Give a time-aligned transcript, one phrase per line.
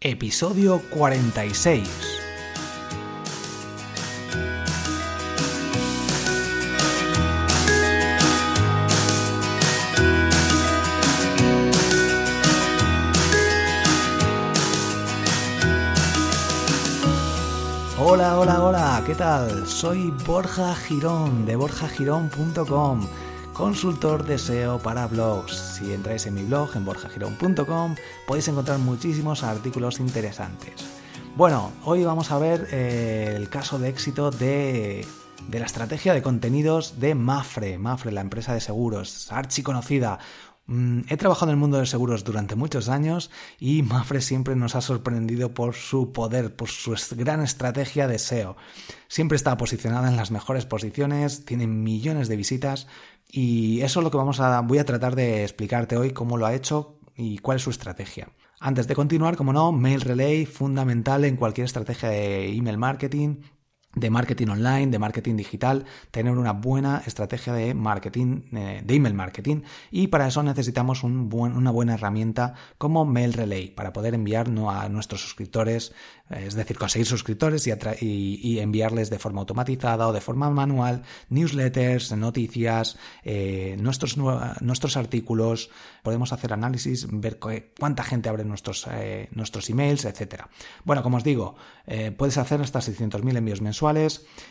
[0.00, 1.88] Episodio 46.
[17.98, 19.66] Hola, hola, hola, ¿qué tal?
[19.66, 23.00] Soy Borja Girón de borjagirón.com
[23.58, 25.56] consultor de SEO para blogs.
[25.56, 30.74] Si entráis en mi blog en borjagirón.com podéis encontrar muchísimos artículos interesantes.
[31.34, 35.04] Bueno, hoy vamos a ver eh, el caso de éxito de,
[35.48, 40.20] de la estrategia de contenidos de Mafre, Mafre, la empresa de seguros, archiconocida,
[40.68, 44.80] he trabajado en el mundo de seguros durante muchos años y Mafre siempre nos ha
[44.80, 48.56] sorprendido por su poder, por su gran estrategia de SEO.
[49.08, 52.86] Siempre está posicionada en las mejores posiciones, tiene millones de visitas
[53.30, 56.46] y eso es lo que vamos a, voy a tratar de explicarte hoy cómo lo
[56.46, 58.28] ha hecho y cuál es su estrategia.
[58.60, 63.36] Antes de continuar, como no, Mail Relay, fundamental en cualquier estrategia de email marketing,
[63.94, 69.14] de marketing online, de marketing digital, tener una buena estrategia de marketing, eh, de email
[69.14, 69.62] marketing.
[69.90, 75.22] Y para eso necesitamos una buena herramienta como Mail Relay para poder enviar a nuestros
[75.22, 75.92] suscriptores,
[76.30, 82.14] eh, es decir, conseguir suscriptores y, enviarles de forma automatizada o de forma manual newsletters,
[82.16, 85.70] noticias, eh, nuestros, nuestros artículos.
[86.02, 88.86] Podemos hacer análisis, ver cuánta gente abre nuestros,
[89.32, 90.48] nuestros emails, etcétera.
[90.84, 91.56] Bueno, como os digo,
[92.16, 93.77] puedes hacer hasta 600.000 envíos mensuales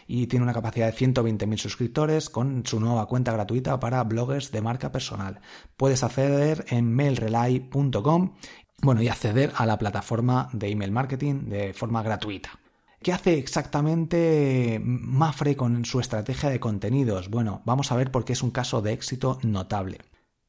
[0.08, 4.62] y tiene una capacidad de 120.000 suscriptores con su nueva cuenta gratuita para bloggers de
[4.62, 5.40] marca personal.
[5.76, 8.34] Puedes acceder en mailrelay.com
[8.82, 12.60] bueno, y acceder a la plataforma de email marketing de forma gratuita.
[13.02, 17.30] ¿Qué hace exactamente Mafre con su estrategia de contenidos?
[17.30, 20.00] Bueno, vamos a ver por qué es un caso de éxito notable.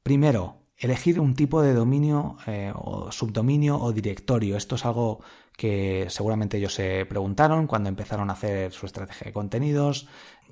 [0.02, 4.56] Primero, elegir un tipo de dominio eh, o subdominio o directorio.
[4.56, 5.20] Esto es algo
[5.58, 10.06] que seguramente ellos se preguntaron cuando empezaron a hacer su estrategia de contenidos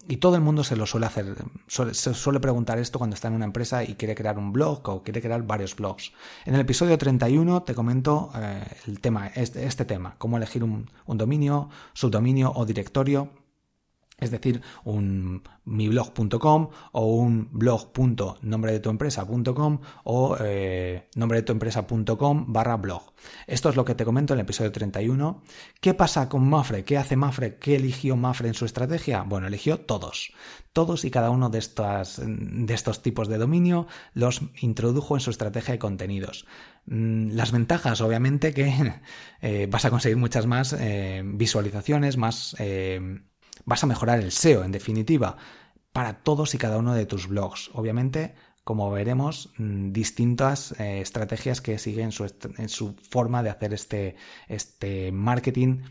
[0.08, 1.32] y todo el mundo se lo suele hacer,
[1.68, 5.04] se suele preguntar esto cuando está en una empresa y quiere crear un blog o
[5.04, 6.10] quiere crear varios blogs.
[6.44, 10.90] En el episodio 31 te comento eh, el tema, este, este, tema, cómo elegir un,
[11.06, 13.30] un dominio, subdominio o directorio
[14.18, 23.12] es decir, un miblog.com o un blog.nombredetuempresa.com o eh, nombredetuempresa.com barra blog.
[23.46, 25.42] Esto es lo que te comento en el episodio 31.
[25.80, 26.84] ¿Qué pasa con Mafre?
[26.84, 27.58] ¿Qué hace Mafre?
[27.58, 29.20] ¿Qué eligió Mafre en su estrategia?
[29.22, 30.32] Bueno, eligió todos.
[30.72, 35.72] Todos y cada uno de, de estos tipos de dominio los introdujo en su estrategia
[35.72, 36.46] de contenidos.
[36.86, 38.72] Mm, las ventajas, obviamente, que
[39.42, 42.56] eh, vas a conseguir muchas más eh, visualizaciones, más
[43.66, 45.36] vas a mejorar el SEO, en definitiva,
[45.92, 47.70] para todos y cada uno de tus blogs.
[47.74, 48.34] Obviamente,
[48.64, 52.24] como veremos, mm, distintas eh, estrategias que siguen su,
[52.56, 54.16] en su forma de hacer este,
[54.48, 55.82] este marketing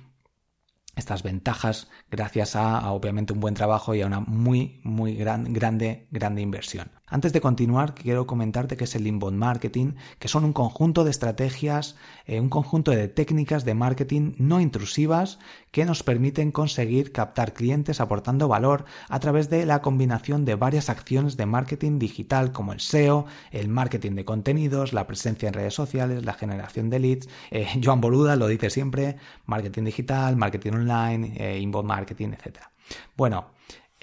[0.95, 6.07] estas ventajas gracias a, obviamente un buen trabajo y a una muy muy gran, grande
[6.11, 6.89] grande inversión.
[7.07, 11.11] Antes de continuar, quiero comentarte que es el inbound marketing, que son un conjunto de
[11.11, 11.95] estrategias,
[12.25, 15.38] eh, un conjunto de técnicas de marketing no intrusivas
[15.69, 20.89] que nos permiten conseguir captar clientes aportando valor a través de la combinación de varias
[20.89, 25.75] acciones de marketing digital como el SEO, el marketing de contenidos, la presencia en redes
[25.75, 27.29] sociales, la generación de leads.
[27.51, 32.61] Eh, Joan Boluda lo dice siempre, marketing digital, marketing online, eh, inbound marketing, etc.
[33.16, 33.51] Bueno,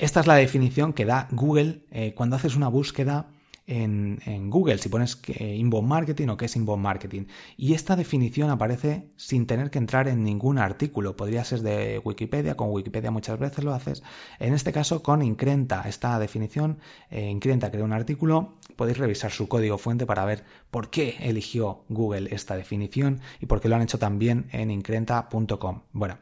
[0.02, 3.28] esta es la definición que da Google eh, cuando haces una búsqueda
[3.66, 7.26] en, Google, si pones inbound marketing o qué es inbound marketing.
[7.56, 11.16] Y esta definición aparece sin tener que entrar en ningún artículo.
[11.16, 14.02] Podría ser de Wikipedia, con Wikipedia muchas veces lo haces.
[14.40, 16.78] En este caso, con Increnta, esta definición,
[17.10, 21.84] eh, Increnta crea un artículo, podéis revisar su código fuente para ver por qué eligió
[21.88, 25.82] Google esta definición y por qué lo han hecho también en increnta.com.
[25.92, 26.18] Bueno,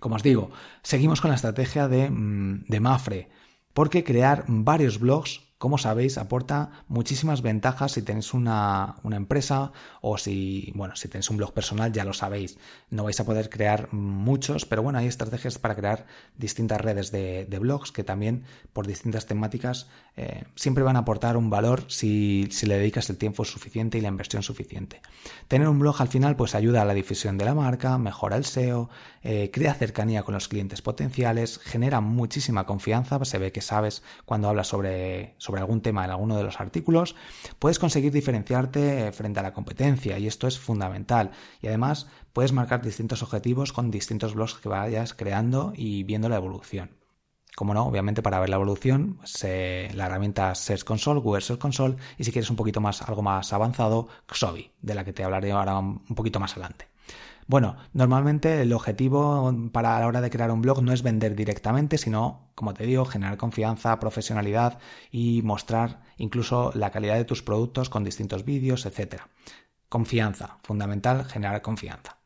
[0.00, 0.50] como os digo,
[0.82, 3.28] seguimos con la estrategia de, mm, de Mafre,
[3.72, 10.72] porque crear varios blogs como sabéis, aporta muchísimas ventajas si tenéis una, empresa o si,
[10.76, 12.58] bueno, si tenéis un blog personal, ya lo sabéis.
[12.90, 16.06] No vais a poder crear muchos, pero bueno, hay estrategias para crear
[16.36, 21.50] distintas redes de, blogs que también por distintas temáticas eh, siempre van a aportar un
[21.50, 25.02] valor si, si, le dedicas el tiempo suficiente y la inversión suficiente.
[25.48, 28.44] Tener un blog al final pues ayuda a la difusión de la marca, mejora el
[28.44, 28.90] SEO,
[29.22, 34.48] eh, crea cercanía con los clientes potenciales, genera muchísima confianza, se ve que sabes cuando
[34.48, 37.14] hablas sobre algún tema en alguno de los artículos,
[37.58, 41.30] puedes conseguir diferenciarte frente a la competencia y esto es fundamental.
[41.62, 46.36] Y además puedes marcar distintos objetivos con distintos blogs que vayas creando y viendo la
[46.36, 46.98] evolución.
[47.56, 51.60] Como no, obviamente para ver la evolución, pues, eh, la herramienta Search Console, Google Search
[51.60, 55.24] Console, y si quieres un poquito más, algo más avanzado, Xovi, de la que te
[55.24, 56.86] hablaré ahora un poquito más adelante.
[57.48, 61.96] Bueno, normalmente el objetivo para la hora de crear un blog no es vender directamente,
[61.96, 64.78] sino, como te digo, generar confianza, profesionalidad
[65.10, 69.22] y mostrar incluso la calidad de tus productos con distintos vídeos, etc.
[69.88, 72.17] Confianza, fundamental generar confianza.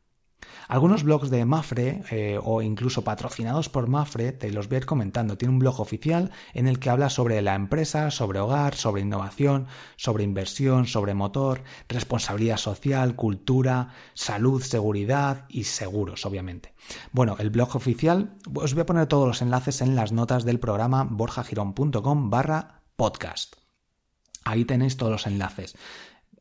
[0.73, 4.87] Algunos blogs de Mafre eh, o incluso patrocinados por Mafre te los voy a ir
[4.87, 5.37] comentando.
[5.37, 9.67] Tiene un blog oficial en el que habla sobre la empresa, sobre hogar, sobre innovación,
[9.97, 16.73] sobre inversión, sobre motor, responsabilidad social, cultura, salud, seguridad y seguros, obviamente.
[17.11, 20.59] Bueno, el blog oficial, os voy a poner todos los enlaces en las notas del
[20.59, 23.57] programa borjagirón.com barra podcast.
[24.45, 25.77] Ahí tenéis todos los enlaces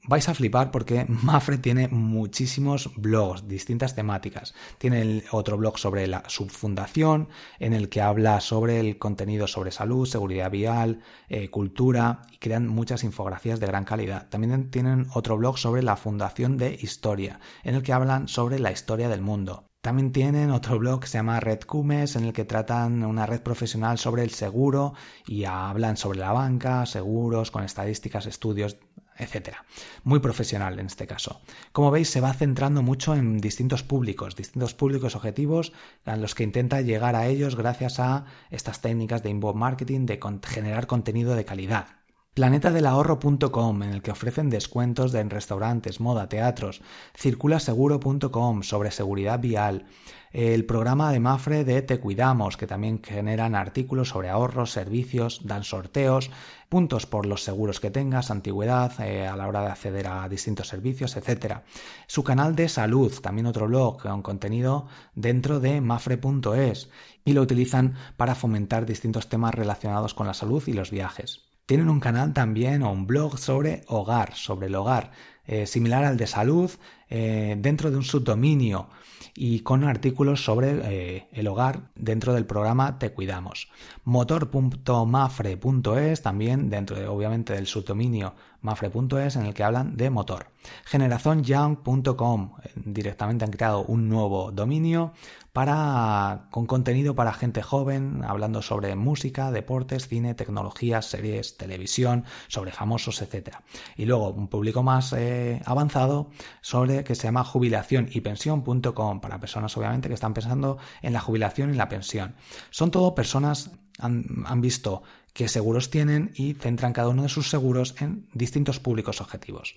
[0.07, 4.53] vais a flipar porque Mafre tiene muchísimos blogs, distintas temáticas.
[4.77, 10.07] Tiene otro blog sobre la subfundación, en el que habla sobre el contenido sobre salud,
[10.07, 14.29] seguridad vial, eh, cultura y crean muchas infografías de gran calidad.
[14.29, 18.71] También tienen otro blog sobre la Fundación de Historia, en el que hablan sobre la
[18.71, 19.70] historia del mundo.
[19.81, 23.41] También tienen otro blog que se llama Red Cumes, en el que tratan una red
[23.41, 24.93] profesional sobre el seguro
[25.25, 28.77] y hablan sobre la banca, seguros, con estadísticas, estudios,
[29.17, 29.65] etcétera.
[30.03, 31.41] Muy profesional en este caso.
[31.71, 35.73] Como veis, se va centrando mucho en distintos públicos, distintos públicos objetivos
[36.05, 40.19] a los que intenta llegar a ellos gracias a estas técnicas de inbound marketing, de
[40.43, 42.00] generar contenido de calidad.
[42.33, 46.81] Planetadelahorro.com, en el que ofrecen descuentos en restaurantes, moda, teatros.
[47.13, 49.85] Circulaseguro.com, sobre seguridad vial
[50.33, 55.63] el programa de Mafre de Te Cuidamos, que también generan artículos sobre ahorros, servicios, dan
[55.63, 56.31] sorteos,
[56.69, 60.69] puntos por los seguros que tengas, antigüedad eh, a la hora de acceder a distintos
[60.69, 61.59] servicios, etc.
[62.07, 66.89] Su canal de salud, también otro blog con contenido dentro de mafre.es
[67.25, 71.50] y lo utilizan para fomentar distintos temas relacionados con la salud y los viajes.
[71.71, 75.11] Tienen un canal también o un blog sobre hogar, sobre el hogar,
[75.45, 76.69] eh, similar al de salud,
[77.11, 78.89] eh, dentro de un subdominio
[79.35, 83.69] y con artículos sobre eh, el hogar dentro del programa Te Cuidamos.
[84.03, 90.47] Motor.mafre.es también dentro de, obviamente del subdominio mafre.es en el que hablan de motor.
[90.85, 95.13] Generacionyoung.com directamente han creado un nuevo dominio
[95.51, 102.71] para con contenido para gente joven, hablando sobre música, deportes, cine, tecnología, series, televisión, sobre
[102.71, 103.57] famosos, etc.
[103.97, 106.29] Y luego un público más eh, avanzado
[106.61, 111.21] sobre que se llama jubilación y pensión.com para personas obviamente que están pensando en la
[111.21, 112.35] jubilación y la pensión.
[112.69, 115.03] Son todo personas han, han visto
[115.33, 119.75] qué seguros tienen y centran cada uno de sus seguros en distintos públicos objetivos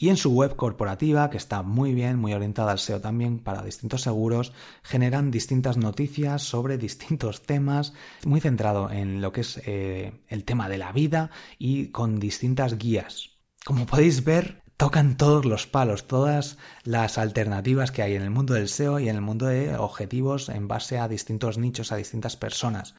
[0.00, 3.62] y en su web corporativa, que está muy bien, muy orientada al SEO también para
[3.62, 7.92] distintos seguros, generan distintas noticias sobre distintos temas,
[8.24, 12.78] muy centrado en lo que es eh, el tema de la vida y con distintas
[12.78, 13.32] guías.
[13.62, 18.54] Como podéis ver, tocan todos los palos, todas las alternativas que hay en el mundo
[18.54, 22.38] del SEO y en el mundo de objetivos en base a distintos nichos, a distintas
[22.38, 22.94] personas.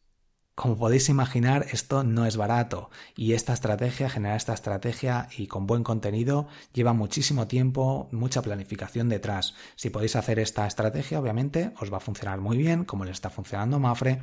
[0.54, 5.66] Como podéis imaginar, esto no es barato y esta estrategia, generar esta estrategia y con
[5.66, 9.56] buen contenido, lleva muchísimo tiempo, mucha planificación detrás.
[9.76, 13.32] Si podéis hacer esta estrategia, obviamente, os va a funcionar muy bien, como le está
[13.32, 14.22] funcionando Mafre,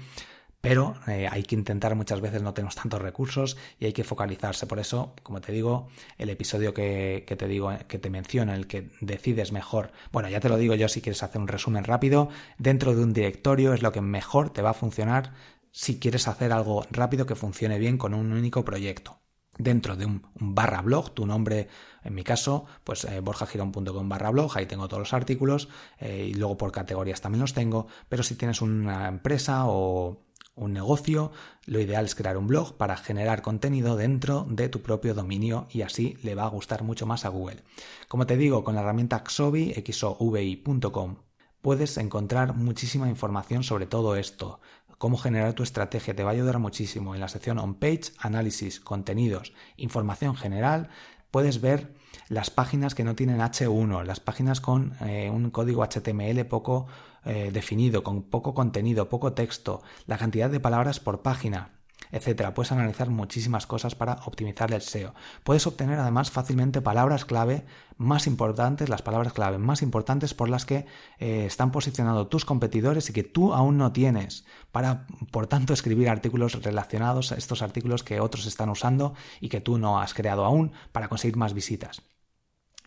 [0.61, 4.67] pero eh, hay que intentar muchas veces no tenemos tantos recursos y hay que focalizarse.
[4.67, 8.67] Por eso, como te digo, el episodio que, que, te digo, que te menciono, el
[8.67, 12.29] que decides mejor, bueno, ya te lo digo yo si quieres hacer un resumen rápido,
[12.59, 15.33] dentro de un directorio es lo que mejor te va a funcionar
[15.71, 19.21] si quieres hacer algo rápido que funcione bien con un único proyecto.
[19.57, 21.69] Dentro de un, barra blog, tu nombre,
[22.05, 26.35] en mi caso, pues eh, borjagirón.com barra blog, ahí tengo todos los artículos eh, y
[26.35, 30.28] luego por categorías también los tengo, pero si tienes una empresa o
[30.59, 31.33] un negocio,
[31.67, 35.83] lo ideal es crear un blog para generar contenido dentro de tu propio dominio y
[35.83, 37.63] así le va a gustar mucho más a Google.
[38.09, 41.17] Como te digo, con la herramienta Xovi, xovi.com,
[41.63, 44.61] puedes encontrar muchísima información sobre todo esto,
[44.99, 46.15] cómo generar tu estrategia.
[46.15, 47.15] Te va a ayudar muchísimo.
[47.15, 50.91] En la sección On Page, análisis, contenidos, información general,
[51.31, 51.95] puedes ver
[52.29, 56.87] las páginas que no tienen H1, las páginas con eh, un código HTML poco
[57.25, 61.78] eh, definido, con poco contenido, poco texto, la cantidad de palabras por página
[62.11, 62.55] etcétera.
[62.55, 65.15] Puedes analizar muchísimas cosas para optimizar el SEO.
[65.45, 67.65] Puedes obtener además fácilmente palabras clave
[67.97, 70.87] más importantes, las palabras clave más importantes por las que
[71.19, 76.09] eh, están posicionando tus competidores y que tú aún no tienes para, por tanto, escribir
[76.09, 80.45] artículos relacionados a estos artículos que otros están usando y que tú no has creado
[80.45, 82.03] aún para conseguir más visitas.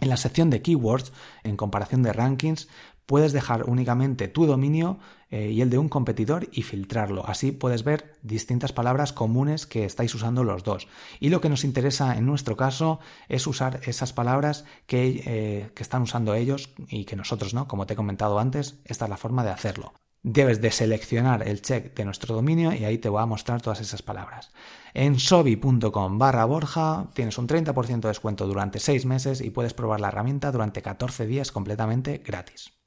[0.02, 1.14] En la sección de keywords,
[1.44, 2.68] en comparación de rankings,
[3.12, 4.98] puedes dejar únicamente tu dominio
[5.32, 7.28] eh, y el de un competidor y filtrarlo.
[7.28, 10.88] Así puedes ver distintas palabras comunes que estáis usando los dos.
[11.20, 16.04] Y lo que nos interesa en nuestro caso es usar esas palabras que, eh, están
[16.04, 17.68] usando ellos y que nosotros no.
[17.68, 19.92] Como te he comentado antes, esta es la forma de hacerlo
[20.24, 23.82] debes de seleccionar el check de nuestro dominio y ahí te voy a mostrar todas
[23.82, 24.52] esas palabras.
[24.94, 30.00] En sobi.com barra Borja tienes un 30% de descuento durante 6 meses y puedes probar
[30.00, 32.81] la herramienta durante 14 días completamente gratis.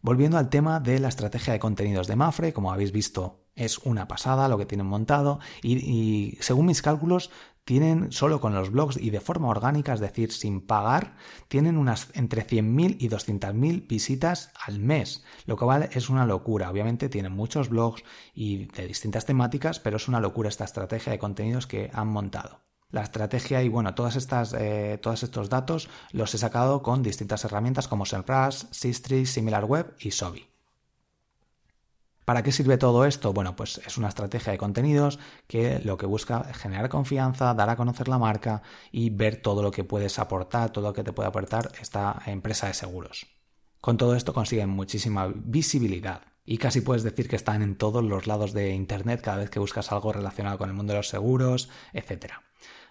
[0.00, 4.06] Volviendo al tema de la estrategia de contenidos de Mafre, como habéis visto, es una
[4.06, 7.30] pasada lo que tienen montado y, según mis cálculos
[7.64, 11.16] tienen solo con los blogs y de forma orgánica, es decir, sin pagar,
[11.48, 16.70] tienen unas entre 100.000 y 200.000 visitas al mes, lo cual es una locura.
[16.70, 21.18] Obviamente tienen muchos blogs y de distintas temáticas, pero es una locura esta estrategia de
[21.18, 22.60] contenidos que han montado.
[22.96, 27.44] La estrategia y bueno, todas estas, eh, todos estos datos los he sacado con distintas
[27.44, 30.46] herramientas como SEMrush, Sistri, SimilarWeb y Sobi.
[32.24, 33.34] ¿Para qué sirve todo esto?
[33.34, 37.68] Bueno, pues es una estrategia de contenidos que lo que busca es generar confianza, dar
[37.68, 41.12] a conocer la marca y ver todo lo que puedes aportar, todo lo que te
[41.12, 43.26] puede aportar esta empresa de seguros.
[43.82, 48.26] Con todo esto consiguen muchísima visibilidad y casi puedes decir que están en todos los
[48.26, 51.68] lados de Internet cada vez que buscas algo relacionado con el mundo de los seguros,
[51.92, 52.42] etcétera.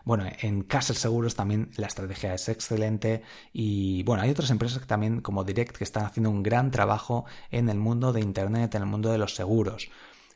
[0.05, 5.19] Bueno, en Castle Seguros también la estrategia es excelente y bueno, hay otras empresas también
[5.19, 8.87] como Direct que están haciendo un gran trabajo en el mundo de Internet, en el
[8.87, 9.89] mundo de los seguros.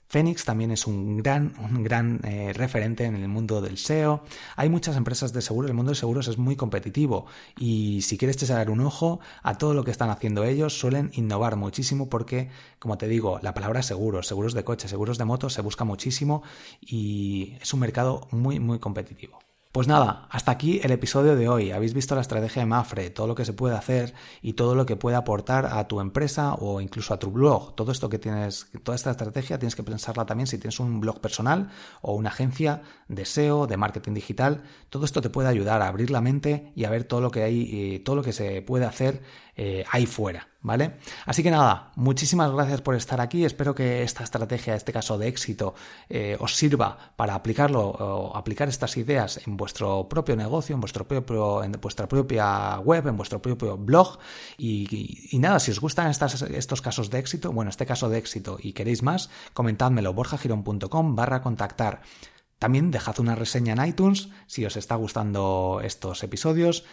[0.07, 4.23] Phoenix también es un gran, un gran eh, referente en el mundo del SEO.
[4.55, 8.41] Hay muchas empresas de seguros, el mundo de seguros es muy competitivo y si quieres
[8.41, 12.49] echar un ojo a todo lo que están haciendo ellos, suelen innovar muchísimo porque,
[12.79, 16.41] como te digo, la palabra seguros, seguros de coche, seguros de moto se busca muchísimo
[16.81, 19.37] y es un mercado muy, muy competitivo.
[19.71, 21.69] Pues nada, hasta aquí el episodio de hoy.
[21.69, 24.87] Habéis visto la estrategia de Mafre, todo lo que se puede hacer y todo lo
[24.87, 27.75] que puede aportar a tu empresa o incluso a tu blog.
[27.75, 31.21] Todo esto que tienes, toda esta estrategia tienes que pensarla también si tienes un blog
[31.21, 31.69] personal
[32.01, 34.63] o una agencia de SEO, de marketing digital.
[34.89, 37.43] Todo esto te puede ayudar a abrir la mente y a ver todo lo que
[37.43, 39.21] hay, y todo lo que se puede hacer
[39.55, 40.48] eh, ahí fuera.
[40.61, 40.97] ¿Vale?
[41.25, 43.45] Así que nada, muchísimas gracias por estar aquí.
[43.45, 45.73] Espero que esta estrategia, este caso de éxito,
[46.09, 51.07] eh, os sirva para aplicarlo o aplicar estas ideas en vuestro propio negocio, en, vuestro
[51.07, 54.19] propio, en vuestra propia web, en vuestro propio blog.
[54.57, 58.73] Y, nada, si os gustan estos casos de éxito, bueno, este caso de éxito y
[58.73, 62.01] queréis más, comentádmelo borjagirón.com barra contactar.
[62.59, 66.83] También dejad una reseña en iTunes si os está gustando estos episodios.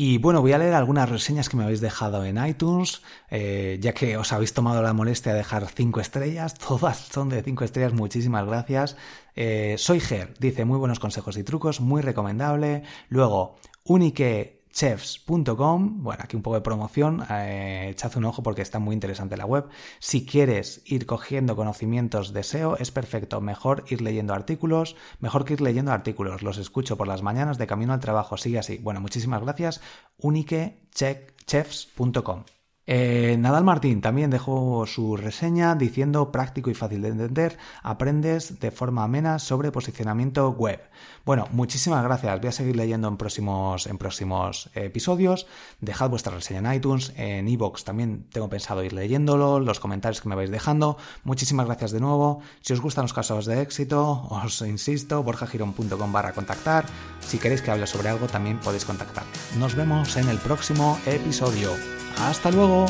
[0.00, 3.94] Y bueno, voy a leer algunas reseñas que me habéis dejado en iTunes, eh, ya
[3.94, 7.94] que os habéis tomado la molestia de dejar 5 estrellas, todas son de 5 estrellas,
[7.94, 8.96] muchísimas gracias.
[9.34, 12.84] Eh, soy Ger, dice muy buenos consejos y trucos, muy recomendable.
[13.08, 16.04] Luego, Unique chefs.com.
[16.04, 19.44] Bueno, aquí un poco de promoción, eh, echad un ojo porque está muy interesante la
[19.44, 19.66] web.
[19.98, 23.40] Si quieres ir cogiendo conocimientos de SEO, es perfecto.
[23.40, 26.42] Mejor ir leyendo artículos, mejor que ir leyendo artículos.
[26.42, 28.36] Los escucho por las mañanas de camino al trabajo.
[28.36, 28.78] Sigue así.
[28.78, 29.80] Bueno, muchísimas gracias.
[30.18, 32.44] uniquechefs.com.
[32.90, 38.70] Eh, Nadal Martín también dejó su reseña diciendo práctico y fácil de entender, aprendes de
[38.70, 40.80] forma amena sobre posicionamiento web.
[41.26, 45.46] Bueno, muchísimas gracias, voy a seguir leyendo en próximos, en próximos episodios,
[45.82, 50.30] dejad vuestra reseña en iTunes, en iVoox también tengo pensado ir leyéndolo, los comentarios que
[50.30, 54.62] me vais dejando, muchísimas gracias de nuevo, si os gustan los casos de éxito, os
[54.62, 56.86] insisto, borjagirón.com barra contactar,
[57.28, 59.24] si queréis que hable sobre algo también podéis contactar.
[59.58, 61.72] Nos vemos en el próximo episodio.
[62.18, 62.86] Hasta luego.